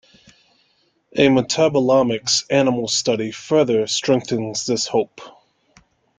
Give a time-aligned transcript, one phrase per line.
[1.15, 5.21] A Metabolomics animal study further strengthens this hope.